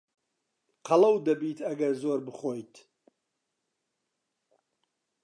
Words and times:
قەڵەو 0.87 1.15
دەبیت 1.25 1.59
ئەگەر 1.67 1.93
زۆر 2.03 2.19
بخۆیت. 2.27 2.73